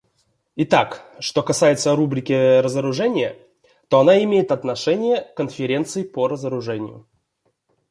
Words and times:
Итак, 0.55 1.03
что 1.19 1.43
касается 1.43 1.95
рубрики 1.95 2.59
разоружения, 2.61 3.37
то 3.87 3.99
она 3.99 4.23
имеет 4.23 4.51
отношение 4.51 5.21
к 5.21 5.35
Конференции 5.35 6.01
по 6.01 6.27
разоружению. 6.27 7.07